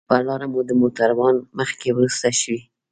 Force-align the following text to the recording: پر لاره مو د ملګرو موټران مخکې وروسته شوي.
پر 0.09 0.21
لاره 0.27 0.45
مو 0.51 0.59
د 0.67 0.71
ملګرو 0.79 0.79
موټران 0.81 1.35
مخکې 1.59 1.89
وروسته 1.93 2.27
شوي. 2.39 2.61